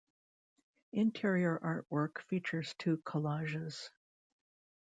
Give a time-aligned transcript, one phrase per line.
[0.93, 3.91] Interior artwork features two collages.